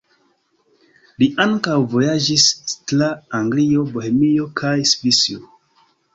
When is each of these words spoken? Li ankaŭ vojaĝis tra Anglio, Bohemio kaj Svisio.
Li 1.23 1.27
ankaŭ 1.45 1.75
vojaĝis 1.91 2.47
tra 2.93 3.11
Anglio, 3.41 3.85
Bohemio 3.93 4.49
kaj 4.63 4.75
Svisio. 4.95 5.47